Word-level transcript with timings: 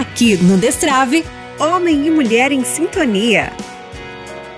Aqui 0.00 0.34
no 0.38 0.56
Destrave, 0.56 1.26
Homem 1.58 2.06
e 2.06 2.10
Mulher 2.10 2.52
em 2.52 2.64
Sintonia. 2.64 3.52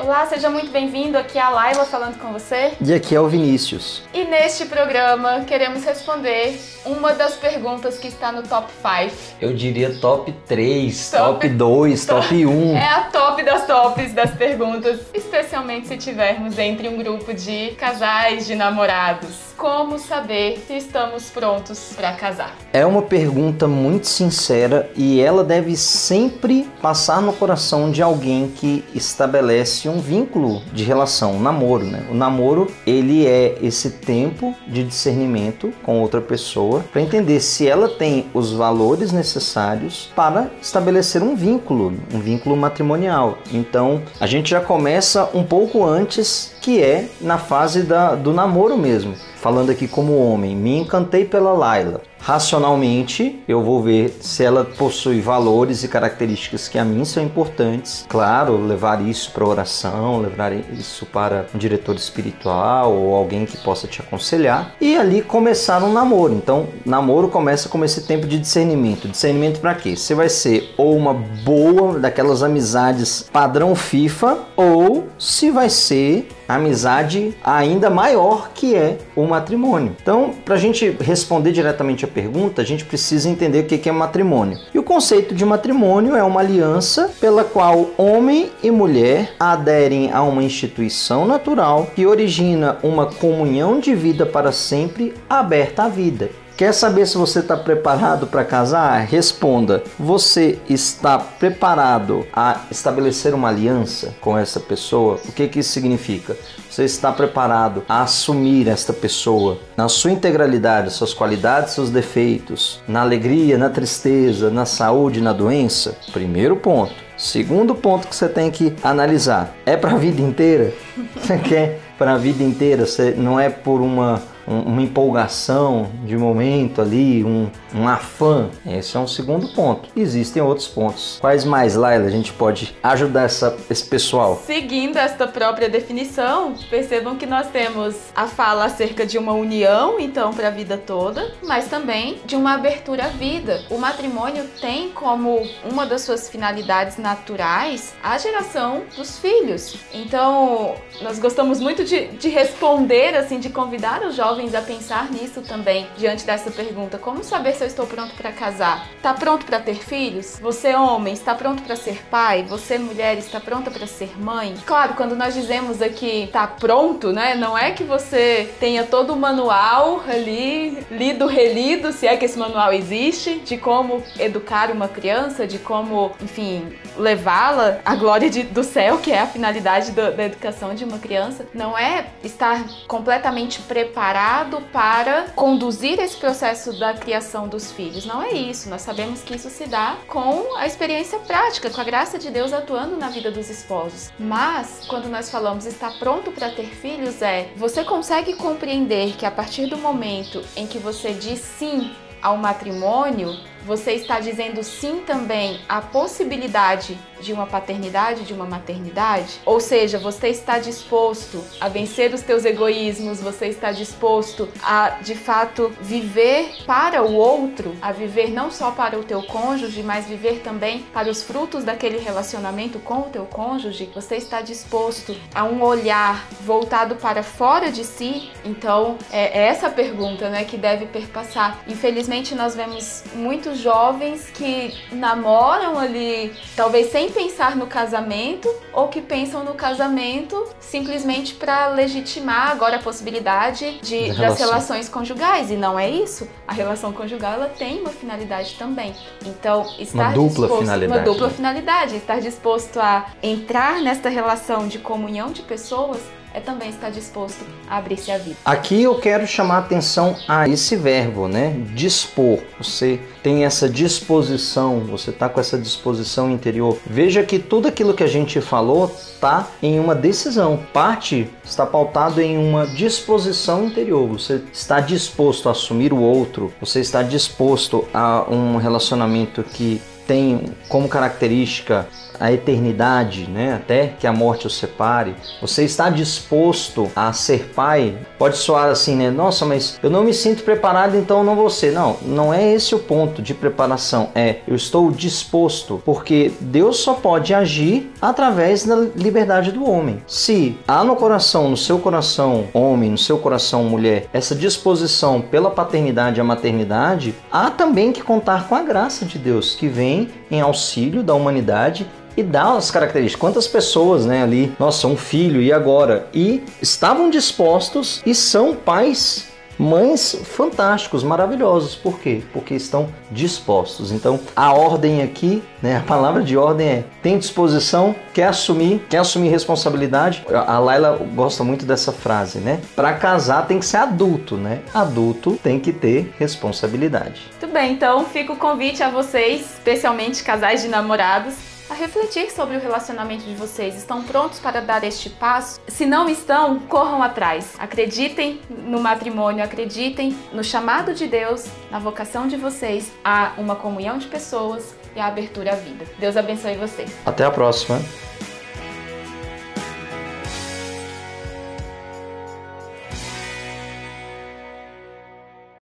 Olá, 0.03 0.27
seja 0.27 0.51
muito 0.51 0.73
bem-vindo. 0.73 1.17
Aqui 1.17 1.39
é 1.39 1.41
a 1.41 1.49
Laila 1.49 1.85
falando 1.85 2.19
com 2.19 2.33
você. 2.33 2.73
E 2.85 2.93
aqui 2.93 3.15
é 3.15 3.21
o 3.21 3.29
Vinícius. 3.29 4.03
E 4.13 4.25
neste 4.25 4.67
programa 4.67 5.45
queremos 5.47 5.85
responder 5.85 6.59
uma 6.85 7.13
das 7.13 7.35
perguntas 7.35 7.99
que 7.99 8.09
está 8.09 8.33
no 8.33 8.43
top 8.43 8.67
5. 8.73 9.37
Eu 9.41 9.55
diria 9.55 9.95
top 10.01 10.33
3, 10.49 11.11
top, 11.13 11.23
top 11.23 11.49
2, 11.49 12.05
top 12.07 12.47
1. 12.47 12.77
É 12.77 12.89
a 12.89 13.03
top 13.03 13.45
das 13.45 13.65
tops 13.65 14.13
das 14.13 14.33
perguntas, 14.33 14.99
especialmente 15.15 15.87
se 15.87 15.97
tivermos 15.97 16.59
entre 16.59 16.89
um 16.89 16.99
grupo 16.99 17.33
de 17.33 17.71
casais, 17.79 18.45
de 18.45 18.57
namorados. 18.57 19.53
Como 19.57 20.01
saber 20.01 20.65
se 20.67 20.77
estamos 20.77 21.31
prontos 21.31 21.93
para 21.95 22.13
casar? 22.15 22.53
É 22.73 22.85
uma 22.85 23.03
pergunta 23.03 23.69
muito 23.69 24.09
sincera 24.09 24.91
e 24.97 25.21
ela 25.21 25.45
deve 25.45 25.77
sempre 25.77 26.69
passar 26.83 27.23
no 27.23 27.33
coração 27.33 27.93
de 27.93 28.03
alguém 28.03 28.49
que 28.49 28.85
estabelece 28.93 29.92
um 29.93 30.01
vínculo 30.01 30.63
de 30.73 30.85
relação, 30.85 31.33
um 31.33 31.41
namoro, 31.41 31.85
né? 31.85 32.05
O 32.11 32.15
namoro, 32.15 32.69
ele 32.87 33.27
é 33.27 33.59
esse 33.63 33.91
tempo 33.91 34.55
de 34.67 34.83
discernimento 34.83 35.73
com 35.83 36.01
outra 36.01 36.21
pessoa 36.21 36.85
para 36.93 37.03
entender 37.03 37.41
se 37.41 37.69
ela 37.69 37.89
tem 37.89 38.27
os 38.33 38.53
valores 38.53 39.13
necessários 39.13 40.11
para 40.17 40.51
estabelecer 40.61 41.23
um 41.23 41.37
vínculo, 41.37 41.95
um 42.13 42.19
vínculo 42.19 42.57
matrimonial. 42.57 43.39
Então, 43.53 44.03
a 44.19 44.27
gente 44.27 44.51
já 44.51 44.61
começa 44.61 45.29
um 45.35 45.45
pouco 45.45 45.85
antes, 45.85 46.52
que 46.63 46.81
é 46.81 47.09
na 47.21 47.37
fase 47.37 47.83
da, 47.83 48.15
do 48.15 48.33
namoro 48.33 48.79
mesmo 48.79 49.15
falando 49.43 49.71
aqui 49.71 49.89
como 49.89 50.17
homem, 50.25 50.55
me 50.55 50.79
encantei 50.79 51.25
pela 51.25 51.53
Laila. 51.53 52.01
Racionalmente, 52.21 53.43
eu 53.49 53.61
vou 53.65 53.83
ver 53.83 54.17
se 54.21 54.45
ela 54.45 54.65
possui 54.65 55.21
valores 55.21 55.83
e 55.83 55.89
características 55.89 56.69
que 56.69 56.79
a 56.79 56.85
mim 56.85 57.05
são 57.05 57.21
importantes. 57.21 58.07
Claro, 58.09 58.57
levar 58.57 59.05
isso 59.05 59.33
para 59.33 59.45
oração, 59.45 60.21
levar 60.21 60.53
isso 60.53 61.05
para 61.05 61.47
um 61.53 61.59
diretor 61.59 61.97
espiritual 61.97 62.95
ou 62.95 63.17
alguém 63.17 63.45
que 63.45 63.57
possa 63.57 63.89
te 63.89 64.01
aconselhar 64.01 64.77
e 64.81 64.97
ali 64.97 65.21
começar 65.21 65.83
um 65.83 65.93
namoro. 65.93 66.33
Então, 66.33 66.69
namoro 66.87 67.27
começa 67.27 67.69
com 67.69 67.85
esse 67.85 68.03
tempo 68.03 68.29
de 68.29 68.39
discernimento. 68.39 69.09
Discernimento 69.09 69.59
para 69.59 69.75
quê? 69.75 69.97
Você 69.97 70.15
vai 70.15 70.29
ser 70.29 70.73
ou 70.77 70.97
uma 70.97 71.13
boa 71.13 71.99
daquelas 71.99 72.45
amizades 72.45 73.29
padrão 73.33 73.75
FIFA 73.75 74.39
ou 74.57 75.09
se 75.19 75.51
vai 75.51 75.69
ser 75.69 76.29
amizade 76.55 77.35
ainda 77.43 77.91
maior 77.91 78.51
que 78.55 78.75
é 78.75 78.99
o 79.15 79.25
matrimônio. 79.25 79.97
Então, 80.01 80.35
para 80.45 80.55
a 80.55 80.59
gente 80.59 80.97
responder 81.01 81.53
diretamente 81.53 82.05
a 82.05 82.09
pergunta, 82.09 82.63
a 82.63 82.65
gente 82.65 82.85
precisa 82.85 83.29
entender 83.29 83.61
o 83.61 83.65
que 83.67 83.89
é 83.89 83.93
matrimônio. 83.93 84.59
E 84.73 84.79
o 84.79 84.83
conceito 84.83 85.35
de 85.35 85.45
matrimônio 85.45 86.15
é 86.15 86.23
uma 86.23 86.41
aliança 86.41 87.11
pela 87.21 87.45
qual 87.45 87.91
homem 87.97 88.51
e 88.63 88.71
mulher 88.71 89.35
aderem 89.39 90.13
a 90.13 90.23
uma 90.23 90.43
instituição 90.43 91.27
natural 91.27 91.89
que 91.95 92.07
origina 92.07 92.79
uma 92.83 93.07
comunhão 93.07 93.79
de 93.79 93.95
vida 93.95 94.27
para 94.27 94.53
sempre 94.53 95.15
aberta 95.29 95.85
à 95.85 95.89
vida. 95.89 96.42
Quer 96.57 96.75
saber 96.75 97.07
se 97.07 97.17
você 97.17 97.39
está 97.39 97.57
preparado 97.57 98.27
para 98.27 98.45
casar? 98.45 99.01
Responda: 99.07 99.83
você 99.99 100.59
está 100.69 101.19
preparado 101.19 102.27
a 102.33 102.61
estabelecer 102.71 103.35
uma 103.35 103.49
aliança 103.49 104.15
com 104.21 104.37
essa 104.37 104.61
pessoa? 104.61 105.19
O 105.27 105.33
que, 105.33 105.49
que 105.49 105.61
isso 105.61 105.71
significa? 105.71 106.37
Você 106.71 106.85
está 106.85 107.11
preparado 107.11 107.83
a 107.89 108.03
assumir 108.03 108.69
esta 108.69 108.93
pessoa 108.93 109.59
na 109.77 109.89
sua 109.89 110.13
integralidade, 110.13 110.93
suas 110.93 111.15
qualidades, 111.15 111.73
seus 111.73 111.91
defeitos, 111.91 112.83
na 112.87 113.01
alegria, 113.01 113.57
na 113.57 113.71
tristeza, 113.71 114.51
na 114.51 114.67
saúde, 114.67 115.21
na 115.21 115.33
doença? 115.33 115.97
Primeiro 116.13 116.57
ponto. 116.57 116.95
Segundo 117.17 117.75
ponto 117.75 118.09
que 118.09 118.17
você 118.17 118.29
tem 118.29 118.51
que 118.51 118.75
analisar: 118.83 119.55
é 119.65 119.77
para 119.77 119.93
a 119.93 119.99
vida 119.99 120.21
inteira? 120.21 120.73
Você 121.17 121.39
quer 121.39 121.81
para 121.97 122.15
a 122.15 122.19
vida 122.19 122.43
inteira? 122.43 122.85
Você 122.85 123.13
não 123.13 123.39
é 123.39 123.49
por 123.49 123.81
uma 123.81 124.21
uma 124.47 124.83
empolgação 124.83 125.91
de 126.05 126.17
momento 126.17 126.81
ali, 126.81 127.25
um, 127.25 127.51
um 127.75 127.89
afã. 127.89 128.51
Esse 128.67 128.97
é 128.97 129.01
um 129.01 129.07
segundo 129.07 129.49
ponto. 129.49 129.89
Existem 129.97 130.43
outros 130.43 130.69
pontos. 130.69 131.19
Quais 131.21 131.45
mais, 131.45 131.75
Laila, 131.75 132.07
a 132.07 132.11
gente 132.11 132.33
pode 132.33 132.77
ajudar 132.83 133.23
essa, 133.23 133.57
esse 133.71 133.85
pessoal? 133.85 134.41
Seguindo 134.45 134.97
esta 134.97 135.27
própria 135.27 135.69
definição, 135.69 136.55
percebam 136.69 137.17
que 137.17 137.27
nós 137.27 137.49
temos 137.49 137.97
a 138.15 138.27
fala 138.27 138.65
acerca 138.65 139.07
de 139.07 139.19
uma 139.19 139.33
união, 139.33 139.99
então, 139.99 140.33
para 140.33 140.49
a 140.49 140.51
vida 140.51 140.77
toda, 140.77 141.33
mas 141.45 141.69
também 141.69 142.21
de 142.25 142.37
uma 142.37 142.55
abertura 142.55 143.05
à 143.05 143.09
vida. 143.09 143.63
O 143.71 143.79
matrimônio 143.79 144.45
tem 144.61 144.91
como 144.91 145.47
uma 145.71 145.87
das 145.87 146.03
suas 146.03 146.29
finalidades 146.29 146.99
naturais 146.99 147.95
a 148.03 148.19
geração 148.19 148.83
dos 148.97 149.19
filhos. 149.19 149.77
Então, 149.93 150.75
nós 151.01 151.19
gostamos 151.19 151.61
muito 151.61 151.85
de, 151.85 152.09
de 152.09 152.29
responder, 152.29 153.17
assim, 153.17 153.39
de 153.39 153.49
convidar 153.49 154.03
os 154.03 154.17
jovens 154.17 154.32
jovens 154.33 154.55
a 154.55 154.63
pensar 154.63 155.11
nisso 155.11 155.43
também, 155.43 155.87
diante 155.97 156.25
dessa 156.25 156.51
pergunta: 156.51 156.97
como 156.97 157.23
saber 157.23 157.55
se 157.55 157.65
eu 157.65 157.67
estou 157.67 157.87
pronto 157.87 158.15
para 158.15 158.33
casar? 158.33 158.89
Está 158.97 159.13
pronto 159.13 159.45
para 159.45 159.61
ter 159.61 159.75
filhos? 159.75 160.39
Você, 160.41 160.75
homem, 160.75 161.13
está 161.13 161.35
pronto 161.35 161.63
para 161.63 161.77
ser 161.77 162.03
pai? 162.11 162.43
Você, 162.45 162.79
mulher, 162.79 163.19
está 163.19 163.39
pronta 163.41 163.71
para 163.71 163.87
ser 163.87 164.19
mãe? 164.19 164.55
Claro, 164.65 164.95
quando 164.95 165.15
nós 165.15 165.35
dizemos 165.35 165.83
aqui 165.83 166.25
está 166.25 166.47
pronto, 166.47 167.13
né? 167.13 167.35
Não 167.35 167.57
é 167.57 167.73
que 167.73 167.85
você 167.85 168.51
tenha 168.59 168.85
todo 168.85 169.13
o 169.13 169.17
manual 169.17 170.03
ali, 170.09 170.79
lido, 170.91 171.27
relido, 171.27 171.93
se 171.93 172.07
é 172.07 172.17
que 172.17 172.25
esse 172.25 172.39
manual 172.39 172.73
existe, 172.73 173.41
de 173.41 173.59
como 173.59 174.03
educar 174.19 174.71
uma 174.71 174.89
criança, 174.89 175.47
de 175.47 175.59
como, 175.59 176.13
enfim, 176.23 176.73
levá-la 176.97 177.81
à 177.85 177.95
glória 177.95 178.31
de, 178.31 178.45
do 178.45 178.65
céu, 178.65 178.99
que 178.99 179.13
é 179.13 179.21
a 179.21 179.27
finalidade 179.27 179.91
do, 179.91 180.17
da 180.17 180.25
educação 180.25 180.75
de 180.75 180.85
uma 180.85 180.99
criança. 180.99 181.47
Não 181.53 181.77
é 181.77 182.07
estar 182.25 182.65
completamente 182.87 183.61
preparado 183.61 184.22
preparado 184.23 184.61
para 184.73 185.25
conduzir 185.35 185.99
esse 185.99 186.17
processo 186.17 186.79
da 186.79 186.95
criação 186.95 187.49
dos 187.49 187.73
filhos. 187.73 188.07
Não 188.07 188.23
é 188.23 188.31
isso. 188.33 188.71
Nós 188.71 188.83
sabemos 188.83 189.21
que 189.21 189.35
isso 189.35 189.51
se 189.51 189.67
dá 189.67 189.97
com 190.07 190.57
a 190.57 190.65
experiência 190.65 191.19
prática, 191.19 191.69
com 191.69 191.81
a 191.81 191.85
graça 191.85 192.21
de 192.21 192.31
Deus 192.31 192.53
atuando 192.53 192.97
na 192.97 193.09
vida 193.09 193.33
dos 193.33 193.51
esposos. 193.51 194.13
Mas 194.21 194.85
quando 194.87 195.09
nós 195.09 195.29
falamos 195.29 195.67
estar 195.67 195.99
pronto 195.99 196.31
para 196.31 196.51
ter 196.51 196.67
filhos 196.67 197.21
é, 197.21 197.49
você 197.57 197.83
consegue 197.83 198.35
compreender 198.35 199.17
que 199.17 199.27
a 199.27 199.31
partir 199.31 199.67
do 199.67 199.77
momento 199.77 200.41
em 200.57 200.69
que 200.69 200.79
você 200.79 201.13
diz 201.13 201.41
sim 201.41 201.91
ao 202.23 202.37
matrimônio, 202.37 203.37
você 203.65 203.93
está 203.93 204.21
dizendo 204.21 204.63
sim 204.63 205.03
também 205.07 205.61
à 205.69 205.81
possibilidade 205.81 206.99
de 207.21 207.33
uma 207.33 207.47
paternidade, 207.47 208.25
de 208.25 208.33
uma 208.33 208.45
maternidade? 208.45 209.41
Ou 209.47 209.61
seja, 209.61 209.99
você 209.99 210.29
está 210.29 210.59
disposto 210.59 211.43
a 211.61 211.69
vencer 211.69 212.13
os 212.13 212.21
teus 212.21 212.45
egoísmos, 212.45 213.21
você 213.21 213.47
está 213.47 213.71
disposto 213.73 214.49
a, 214.63 214.99
de 215.03 215.15
fato, 215.15 215.73
viver 215.81 216.65
para 216.67 217.03
o 217.03 217.15
outro, 217.15 217.77
a 217.81 217.93
viver 217.93 218.31
não 218.31 218.51
só 218.51 218.73
para 218.73 218.99
o 218.99 219.05
teu 219.05 219.23
cônjuge, 219.23 219.83
mas 219.83 220.07
viver 220.07 220.41
também 220.41 220.83
para 220.93 221.09
os 221.09 221.23
frutos 221.23 221.65
daquele 221.65 221.99
relacionamento 221.99 222.79
com 222.81 223.01
o 223.01 223.11
teu 223.11 223.25
cônjuge? 223.25 223.91
Você 223.95 224.17
está 224.17 224.41
disposto 224.41 225.17
a 225.35 225.45
um 225.45 225.63
olhar 225.63 226.27
voltado 226.41 226.97
para 226.97 227.23
fora 227.23 227.71
de 227.71 227.85
si? 227.85 228.31
Então, 228.45 228.99
é, 229.11 229.47
essa 229.47 229.71
pergunta, 229.71 230.29
né, 230.29 230.45
que 230.45 230.57
deve 230.57 230.87
perpassar. 230.87 231.63
Infelizmente, 231.69 232.35
nós 232.35 232.55
vemos 232.55 233.05
muitos 233.15 233.52
jovens 233.59 234.31
que 234.31 234.75
namoram 234.93 235.79
ali, 235.79 236.33
talvez 236.57 236.91
sem 236.91 237.11
pensar 237.11 237.57
no 237.57 237.67
casamento, 237.67 238.49
ou 238.73 238.89
que 238.89 239.01
pensam 239.01 239.45
no 239.45 239.55
casamento 239.55 240.47
simplesmente 240.61 241.35
para 241.35 241.69
legitimar 241.69 242.51
agora 242.51 242.77
a 242.77 242.79
possibilidade 242.79 243.79
de, 243.83 244.13
das 244.15 244.39
relações 244.39 244.89
conjugais. 244.89 245.51
E 245.51 245.57
não 245.57 245.79
é 245.79 245.89
isso. 245.91 246.29
A 246.47 246.53
relação 246.53 246.93
conjugal 246.93 247.35
ela 247.35 247.49
tem 247.49 247.81
uma 247.81 247.91
finalidade 247.91 248.55
também. 248.59 248.95
Então, 249.25 249.67
estar 249.79 250.09
uma 250.09 250.13
dupla 250.13 250.29
disposto, 250.29 250.59
finalidade. 250.61 250.99
Uma 250.99 251.13
dupla 251.13 251.31
finalidade. 251.31 251.97
Estar 251.97 252.21
disposto 252.21 252.81
a 252.81 253.07
entrar 253.23 253.81
nesta 253.83 254.09
relação 254.09 254.67
de 254.69 254.79
comunhão 254.79 255.31
de 255.31 255.43
pessoas 255.43 256.01
é 256.35 256.41
também 256.41 256.71
estar 256.71 256.91
disposto 256.91 257.45
a 257.69 257.77
abrir-se 257.77 258.11
à 258.11 258.19
vida. 258.19 258.37
Aqui 258.45 258.83
eu 258.83 258.99
quero 258.99 259.27
chamar 259.27 259.57
a 259.57 259.59
atenção 259.59 260.17
a 260.27 260.49
esse 260.49 260.77
verbo, 260.77 261.29
né? 261.29 261.55
Dispor. 261.75 262.41
Você 262.59 263.01
tem 263.23 263.45
essa 263.45 263.69
disposição, 263.69 264.81
você 264.81 265.11
está 265.11 265.29
com 265.29 265.41
essa 265.41 265.59
disposição 265.59 266.31
interior. 266.31 266.79
Veja 266.87 267.23
que 267.23 267.39
tudo 267.39 267.69
aquilo 267.69 267.95
que 267.95 268.03
a 268.03 268.09
gente 268.09 268.41
falou 268.41 268.87
está 268.87 269.49
em 269.63 269.79
uma 269.79 269.95
decisão. 269.95 270.59
Parte 270.73 271.31
está 271.45 271.67
pautado 271.67 272.21
em 272.21 272.39
uma 272.39 272.67
disposição 272.67 273.67
interior. 273.67 274.09
Você 274.09 274.43
está 274.53 274.81
disposto 274.81 275.49
a 275.49 275.53
assumir 275.53 275.93
o 275.93 276.01
outro, 276.01 276.53
você 276.61 276.81
está 276.81 277.03
disposto 277.03 277.87
a 277.93 278.25
um 278.29 278.57
relacionamento 278.57 279.43
que 279.43 279.81
tem 280.07 280.45
como 280.69 280.89
característica 280.89 281.87
a 282.23 282.31
eternidade, 282.31 283.29
né? 283.29 283.55
Até 283.55 283.89
que 283.99 284.07
a 284.07 284.13
morte 284.13 284.47
os 284.47 284.57
separe. 284.57 285.17
Você 285.41 285.65
está 285.65 285.91
disposto 285.91 286.89
a 286.95 287.13
ser 287.13 287.51
pai? 287.53 287.99
Pode 288.17 288.37
soar 288.37 288.69
assim, 288.69 288.95
né? 288.95 289.11
Nossa, 289.11 289.45
mas 289.45 289.81
eu 289.83 289.91
não 289.91 290.05
me 290.05 290.15
sinto 290.15 290.45
preparado, 290.45 290.97
então 290.97 291.25
não 291.25 291.35
vou 291.35 291.51
ser. 291.51 291.73
Não, 291.73 291.97
não 292.03 292.33
é 292.33 292.53
esse 292.53 292.77
o 292.77 292.79
ponto 292.79 293.21
de 293.21 293.35
preparação. 293.35 294.11
É 294.15 294.37
eu 294.47 294.55
estou 294.55 294.93
disposto, 294.93 295.83
porque 295.85 296.31
Deus 296.41 296.77
só 296.77 296.95
pode 296.95 297.35
agir 297.35 297.91
através 298.01 298.65
da 298.65 298.77
liberdade 298.77 299.51
do 299.51 299.69
homem. 299.69 300.01
Se 300.07 300.57
há 300.69 300.85
no 300.85 300.95
coração, 300.95 301.51
no 301.51 301.57
seu 301.57 301.81
coração, 301.81 302.47
homem, 302.55 302.91
no 302.91 302.99
seu 302.99 303.19
coração, 303.19 303.65
mulher, 303.65 304.07
essa 304.13 304.37
disposição 304.37 305.21
pela 305.21 305.51
paternidade 305.51 306.19
e 306.19 306.21
a 306.21 306.25
maternidade, 306.25 307.17
há 307.33 307.51
também 307.51 307.91
que 307.91 308.01
contar 308.01 308.47
com 308.47 308.55
a 308.55 308.63
graça 308.63 309.05
de 309.05 309.19
Deus 309.19 309.57
que 309.57 309.67
vem 309.67 310.09
em 310.31 310.41
auxílio 310.41 311.03
da 311.03 311.15
humanidade 311.15 311.85
e 312.17 312.23
dá 312.23 312.55
as 312.55 312.71
características. 312.71 313.21
Quantas 313.21 313.47
pessoas, 313.47 314.07
né, 314.07 314.23
ali, 314.23 314.55
nossa, 314.59 314.87
um 314.87 314.97
filho 314.97 315.41
e 315.41 315.53
agora? 315.53 316.07
E 316.13 316.43
estavam 316.61 317.11
dispostos 317.11 318.03
e 318.05 318.15
são 318.15 318.55
pais 318.55 319.33
mães 319.59 320.19
fantásticos, 320.25 321.05
maravilhosos. 321.05 321.77
Por 321.77 321.99
quê? 322.01 322.23
Porque 322.33 322.55
estão 322.55 322.89
dispostos. 323.11 323.93
Então, 323.93 324.19
a 324.35 324.53
ordem 324.53 325.03
aqui, 325.03 325.43
né, 325.63 325.77
a 325.77 325.81
palavra 325.81 326.23
de 326.23 326.37
ordem 326.37 326.69
é: 326.69 326.85
tem 327.03 327.19
disposição, 327.19 327.95
quer 328.13 328.29
assumir, 328.29 328.85
quer 328.89 328.99
assumir 328.99 329.29
responsabilidade. 329.29 330.25
A 330.29 330.59
Laila 330.59 330.99
gosta 331.15 331.45
muito 331.45 331.65
dessa 331.65 331.93
frase, 331.93 332.39
né? 332.39 332.61
Para 332.75 332.95
casar 332.95 333.47
tem 333.47 333.59
que 333.59 333.67
ser 333.67 333.79
adulto, 333.79 334.37
né? 334.37 334.61
Adulto 334.75 335.39
tem 335.43 335.61
que 335.61 335.73
ter 335.73 336.13
responsabilidade. 336.19 337.23
Muito 337.31 337.53
bem, 337.53 337.73
então 337.73 338.05
fica 338.07 338.33
o 338.33 338.37
convite 338.37 338.83
a 338.83 338.91
vocês, 338.91 339.43
especialmente 339.43 340.23
casais 340.25 340.63
de 340.63 340.69
namorados, 340.69 341.52
a 341.73 341.75
refletir 341.75 342.31
sobre 342.31 342.55
o 342.55 342.61
relacionamento 342.61 343.25
de 343.25 343.35
vocês. 343.35 343.75
Estão 343.75 344.03
prontos 344.03 344.39
para 344.39 344.61
dar 344.61 344.85
este 344.85 345.09
passo? 345.09 345.59
Se 345.67 345.87
não 345.87 346.07
estão, 346.07 346.59
corram 346.61 347.03
atrás. 347.03 347.55
Acreditem 347.59 348.41
no 348.51 348.79
matrimônio, 348.79 349.43
acreditem 349.43 350.15
no 350.35 350.45
chamado 350.45 350.93
de 350.93 351.07
Deus, 351.07 351.47
na 351.71 351.79
vocação 351.79 352.29
de 352.29 352.37
vocês 352.37 352.93
a 353.03 353.33
uma 353.39 353.57
comunhão 353.57 353.97
de 353.97 354.07
pessoas 354.07 354.75
e 354.95 355.01
a 355.01 355.07
abertura 355.07 355.53
à 355.53 355.57
vida. 355.57 355.87
Deus 355.99 356.15
abençoe 356.15 356.57
vocês. 356.57 356.95
Até 357.07 357.25
a 357.25 357.31
próxima. 357.31 357.81